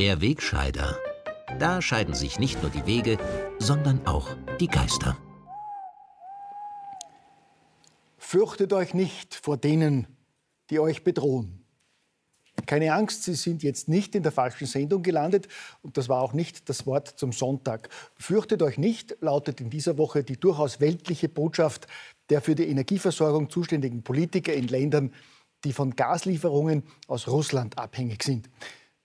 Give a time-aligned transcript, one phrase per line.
[0.00, 0.98] Der Wegscheider.
[1.58, 3.18] Da scheiden sich nicht nur die Wege,
[3.58, 5.18] sondern auch die Geister.
[8.16, 10.06] Fürchtet euch nicht vor denen,
[10.70, 11.66] die euch bedrohen.
[12.64, 15.48] Keine Angst, Sie sind jetzt nicht in der falschen Sendung gelandet
[15.82, 17.90] und das war auch nicht das Wort zum Sonntag.
[18.16, 21.86] Fürchtet euch nicht, lautet in dieser Woche die durchaus weltliche Botschaft
[22.30, 25.12] der für die Energieversorgung zuständigen Politiker in Ländern,
[25.64, 28.48] die von Gaslieferungen aus Russland abhängig sind.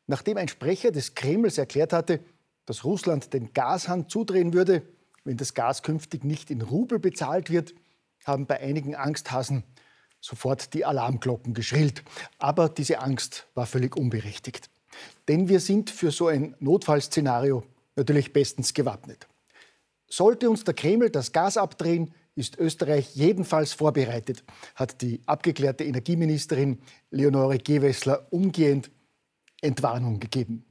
[0.07, 2.19] Nachdem ein Sprecher des Kremls erklärt hatte,
[2.65, 4.83] dass Russland den Gashahn zudrehen würde,
[5.23, 7.73] wenn das Gas künftig nicht in Rubel bezahlt wird,
[8.25, 9.63] haben bei einigen Angsthasen
[10.19, 12.03] sofort die Alarmglocken geschrillt.
[12.37, 14.69] Aber diese Angst war völlig unberechtigt.
[15.27, 17.63] Denn wir sind für so ein Notfallszenario
[17.95, 19.27] natürlich bestens gewappnet.
[20.07, 24.43] Sollte uns der Kreml das Gas abdrehen, ist Österreich jedenfalls vorbereitet,
[24.75, 28.91] hat die abgeklärte Energieministerin Leonore Gewessler umgehend
[29.65, 30.65] Entwarnung gegeben.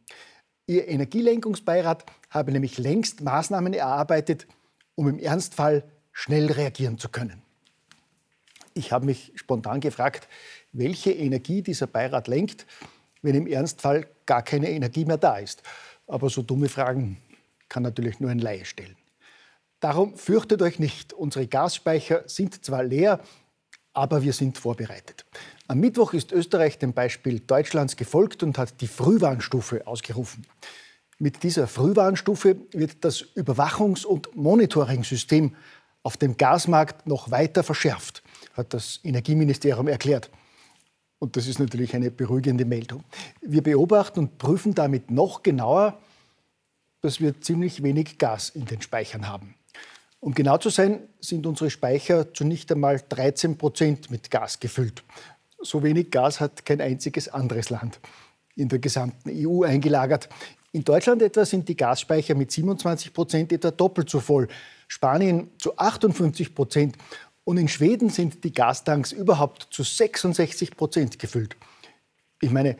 [0.66, 4.46] Ihr Energielenkungsbeirat habe nämlich längst Maßnahmen erarbeitet,
[4.94, 7.42] um im Ernstfall schnell reagieren zu können.
[8.72, 10.28] Ich habe mich spontan gefragt,
[10.72, 12.66] welche Energie dieser Beirat lenkt,
[13.22, 15.62] wenn im Ernstfall gar keine Energie mehr da ist.
[16.06, 17.18] Aber so dumme Fragen
[17.68, 18.96] kann natürlich nur ein Laie stellen.
[19.80, 21.12] Darum fürchtet euch nicht.
[21.12, 23.20] Unsere Gasspeicher sind zwar leer,
[23.92, 25.24] aber wir sind vorbereitet.
[25.66, 30.46] Am Mittwoch ist Österreich dem Beispiel Deutschlands gefolgt und hat die Frühwarnstufe ausgerufen.
[31.18, 35.56] Mit dieser Frühwarnstufe wird das Überwachungs- und Monitoring-System
[36.02, 40.30] auf dem Gasmarkt noch weiter verschärft, hat das Energieministerium erklärt.
[41.18, 43.02] Und das ist natürlich eine beruhigende Meldung.
[43.40, 45.98] Wir beobachten und prüfen damit noch genauer,
[47.00, 49.54] dass wir ziemlich wenig Gas in den Speichern haben.
[50.20, 55.04] Um genau zu sein, sind unsere Speicher zu nicht einmal 13 Prozent mit Gas gefüllt.
[55.64, 57.98] So wenig Gas hat kein einziges anderes Land
[58.56, 60.28] in der gesamten EU eingelagert.
[60.72, 64.48] In Deutschland etwa sind die Gasspeicher mit 27 Prozent etwa doppelt so voll,
[64.88, 66.96] Spanien zu 58 Prozent
[67.44, 71.56] und in Schweden sind die Gastanks überhaupt zu 66 Prozent gefüllt.
[72.40, 72.76] Ich meine,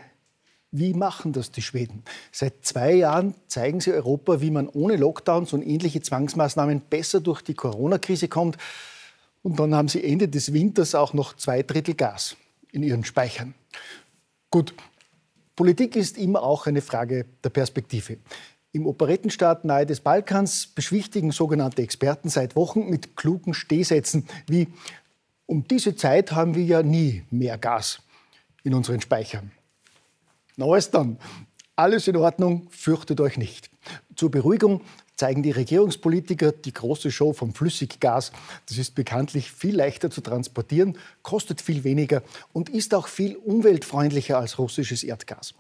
[0.71, 2.03] wie machen das die Schweden?
[2.33, 7.43] Seit zwei Jahren zeigen sie Europa, wie man ohne Lockdowns und ähnliche Zwangsmaßnahmen besser durch
[7.43, 8.59] die Corona-Krise kommt.
[9.43, 12.37] Und dann haben sie Ende des Winters auch noch zwei Drittel Gas
[12.75, 13.55] in ihren Speichern.
[14.51, 14.75] Gut,
[15.57, 18.19] Politik ist immer auch eine Frage der Perspektive.
[18.73, 24.69] Im Operettenstaat nahe des Balkans beschwichtigen sogenannte Experten seit Wochen mit klugen Stehsätzen wie
[25.47, 28.01] um diese Zeit haben wir ja nie mehr Gas
[28.65, 29.53] in unseren Speichern.
[30.57, 31.19] Neues dann.
[31.77, 33.71] Alles in Ordnung, fürchtet euch nicht.
[34.17, 34.81] Zur Beruhigung
[35.17, 38.33] zeigen die Regierungspolitiker die große Show vom Flüssiggas.
[38.67, 44.39] Das ist bekanntlich viel leichter zu transportieren, kostet viel weniger und ist auch viel umweltfreundlicher
[44.39, 45.55] als russisches Erdgas.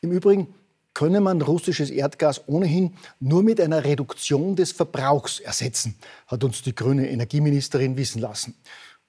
[0.00, 0.54] Im Übrigen
[0.94, 5.96] könne man russisches Erdgas ohnehin nur mit einer Reduktion des Verbrauchs ersetzen,
[6.28, 8.54] hat uns die grüne Energieministerin wissen lassen.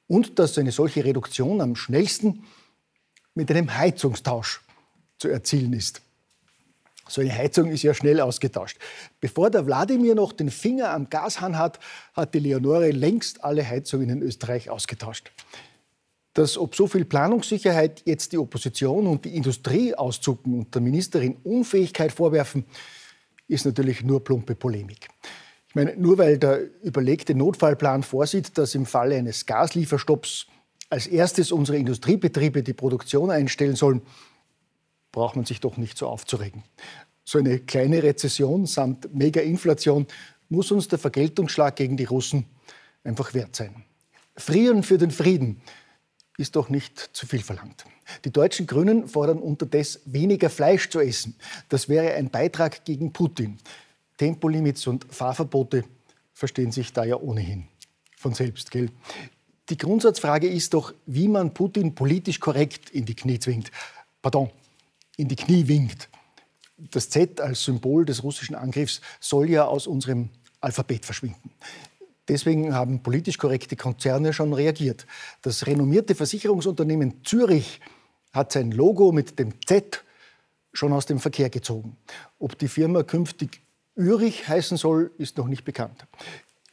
[0.08, 2.44] Und dass eine solche Reduktion am schnellsten
[3.36, 4.62] mit einem Heizungstausch
[5.20, 6.02] zu erzielen ist.
[7.08, 8.78] So eine Heizung ist ja schnell ausgetauscht.
[9.22, 11.80] Bevor der Wladimir noch den Finger am Gashahn hat,
[12.14, 15.32] hat die Leonore längst alle Heizungen in Österreich ausgetauscht.
[16.34, 21.38] Dass ob so viel Planungssicherheit jetzt die Opposition und die Industrie auszucken und der Ministerin
[21.44, 22.66] Unfähigkeit vorwerfen,
[23.48, 25.08] ist natürlich nur plumpe Polemik.
[25.70, 30.48] Ich meine, nur weil der überlegte Notfallplan vorsieht, dass im Falle eines Gaslieferstopps
[30.90, 34.02] als erstes unsere Industriebetriebe die Produktion einstellen sollen,
[35.16, 36.64] braucht man sich doch nicht so aufzuregen.
[37.24, 40.06] So eine kleine Rezession samt Mega-Inflation
[40.50, 42.46] muss uns der Vergeltungsschlag gegen die Russen
[43.04, 43.84] einfach wert sein.
[44.36, 45.62] Frieren für den Frieden
[46.38, 47.86] ist doch nicht zu viel verlangt.
[48.26, 51.36] Die deutschen Grünen fordern unterdessen weniger Fleisch zu essen.
[51.70, 53.58] Das wäre ein Beitrag gegen Putin.
[54.18, 55.86] Tempolimits und Fahrverbote
[56.34, 57.68] verstehen sich da ja ohnehin
[58.18, 58.90] von selbst, gell?
[59.70, 63.72] Die Grundsatzfrage ist doch, wie man Putin politisch korrekt in die Knie zwingt.
[64.22, 64.52] Pardon,
[65.18, 66.10] in die Knie winkt.
[66.78, 70.30] Das Z als Symbol des russischen Angriffs soll ja aus unserem
[70.60, 71.52] Alphabet verschwinden.
[72.28, 75.06] Deswegen haben politisch korrekte Konzerne schon reagiert.
[75.42, 77.80] Das renommierte Versicherungsunternehmen Zürich
[78.34, 80.04] hat sein Logo mit dem Z
[80.74, 81.98] schon aus dem Verkehr gezogen.
[82.40, 83.62] Ob die Firma künftig
[83.96, 86.06] Ürich heißen soll, ist noch nicht bekannt.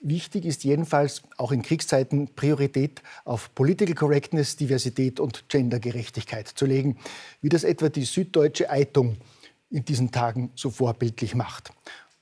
[0.04, 6.98] Wichtig ist jedenfalls auch in Kriegszeiten Priorität auf Political Correctness, Diversität und Gendergerechtigkeit zu legen,
[7.40, 9.16] wie das etwa die Süddeutsche Eitung
[9.70, 11.72] in diesen Tagen so vorbildlich macht.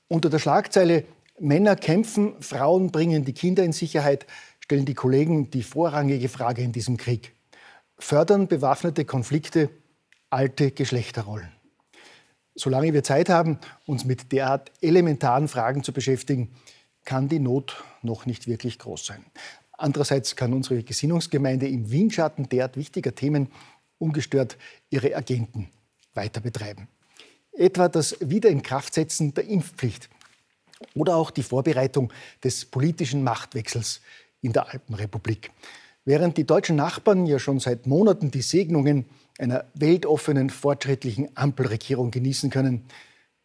[0.07, 1.05] Unter der Schlagzeile
[1.39, 4.27] Männer kämpfen, Frauen bringen die Kinder in Sicherheit
[4.59, 7.33] stellen die Kollegen die vorrangige Frage in diesem Krieg.
[7.97, 9.69] Fördern bewaffnete Konflikte
[10.29, 11.51] alte Geschlechterrollen?
[12.55, 16.53] Solange wir Zeit haben, uns mit derart elementaren Fragen zu beschäftigen,
[17.05, 19.25] kann die Not noch nicht wirklich groß sein.
[19.73, 23.49] Andererseits kann unsere Gesinnungsgemeinde im Windschatten derart wichtiger Themen
[23.97, 24.57] ungestört
[24.89, 25.69] ihre Agenten
[26.13, 26.87] weiter betreiben.
[27.53, 30.09] Etwa das Wiederinkraftsetzen der Impfpflicht
[30.95, 32.11] oder auch die Vorbereitung
[32.43, 34.01] des politischen Machtwechsels
[34.41, 35.51] in der Alpenrepublik.
[36.05, 39.05] Während die deutschen Nachbarn ja schon seit Monaten die Segnungen
[39.37, 42.85] einer weltoffenen, fortschrittlichen Ampelregierung genießen können,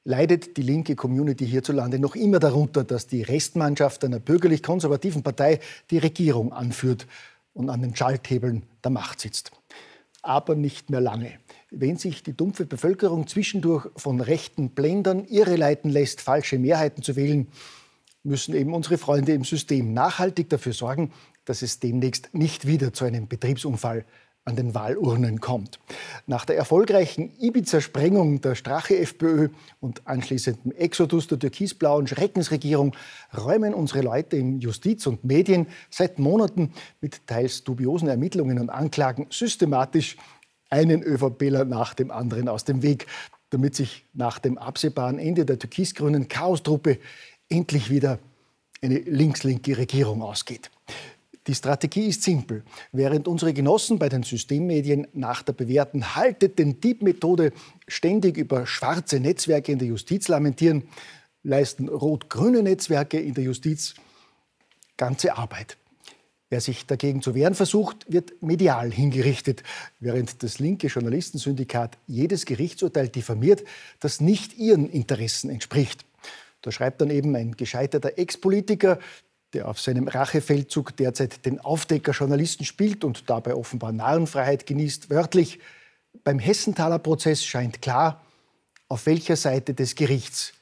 [0.06, 5.58] leidet die linke Community hierzulande noch immer darunter, dass die Restmannschaft einer bürgerlich-konservativen Partei
[5.90, 7.08] die Regierung anführt
[7.52, 9.50] und an den Schalthebeln der Macht sitzt.
[10.22, 11.32] Aber nicht mehr lange.
[11.70, 17.48] Wenn sich die dumpfe Bevölkerung zwischendurch von rechten Blendern irreleiten lässt, falsche Mehrheiten zu wählen,
[18.22, 21.12] müssen eben unsere Freunde im System nachhaltig dafür sorgen,
[21.44, 24.04] dass es demnächst nicht wieder zu einem Betriebsunfall
[24.46, 25.81] an den Wahlurnen kommt.
[26.26, 29.48] Nach der erfolgreichen Ibiza-Sprengung der Strache-FPÖ
[29.81, 32.94] und anschließendem Exodus der türkisblauen Schreckensregierung
[33.37, 39.26] räumen unsere Leute in Justiz und Medien seit Monaten mit teils dubiosen Ermittlungen und Anklagen
[39.31, 40.16] systematisch
[40.70, 43.06] einen ÖVPler nach dem anderen aus dem Weg,
[43.50, 46.99] damit sich nach dem absehbaren Ende der türkisgrünen Chaostruppe
[47.49, 48.20] endlich wieder
[48.81, 50.70] eine links-linke Regierung ausgeht.
[51.46, 52.64] Die Strategie ist simpel.
[52.90, 57.52] Während unsere Genossen bei den Systemmedien nach der bewährten Haltet den Dieb-Methode
[57.87, 60.88] ständig über schwarze Netzwerke in der Justiz lamentieren,
[61.44, 63.94] leisten rot-grüne Netzwerke in der Justiz
[64.96, 65.76] ganze Arbeit.
[66.48, 69.62] Wer sich dagegen zu wehren versucht, wird medial hingerichtet,
[69.99, 73.64] während das linke Journalistensyndikat jedes Gerichtsurteil diffamiert,
[74.00, 76.04] das nicht ihren Interessen entspricht.
[76.62, 78.99] Da schreibt dann eben ein gescheiterter Ex-Politiker,
[79.56, 85.58] der auf seinem Rachefeldzug derzeit den Aufdecker Journalisten spielt und dabei offenbar Narrenfreiheit genießt, wörtlich,
[86.24, 88.20] beim Hessenthaler Prozess scheint klar,
[88.88, 90.52] auf welcher Seite des Gerichts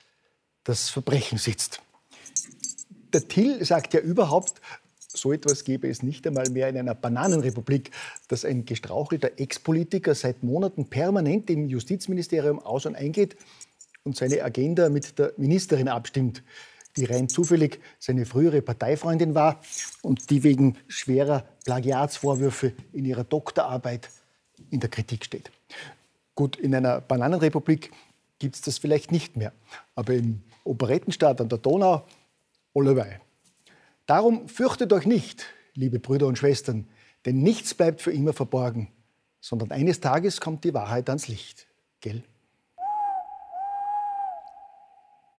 [0.62, 1.82] das Verbrechen sitzt.
[3.12, 4.60] Der Till sagt ja überhaupt,
[5.08, 7.90] so etwas gäbe es nicht einmal mehr in einer Bananenrepublik,
[8.28, 13.36] dass ein gestrauchelter Ex-Politiker seit Monaten permanent im Justizministerium aus und eingeht
[14.04, 16.42] und seine Agenda mit der Ministerin abstimmt,
[16.96, 19.60] die rein zufällig seine frühere Parteifreundin war
[20.02, 24.10] und die wegen schwerer Plagiatsvorwürfe in ihrer Doktorarbeit
[24.70, 25.50] in der Kritik steht.
[26.34, 27.92] Gut, in einer Bananenrepublik
[28.38, 29.52] gibt es das vielleicht nicht mehr,
[29.94, 32.04] aber im Operettenstaat an der Donau,
[32.74, 33.20] allebei.
[34.06, 36.86] Darum fürchtet euch nicht, liebe Brüder und Schwestern,
[37.24, 38.88] denn nichts bleibt für immer verborgen,
[39.40, 41.66] sondern eines Tages kommt die Wahrheit ans Licht.
[42.00, 42.22] Gell?